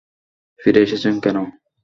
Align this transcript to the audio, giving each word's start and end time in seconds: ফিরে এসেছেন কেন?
ফিরে 0.59 0.79
এসেছেন 0.81 1.15
কেন? 1.23 1.37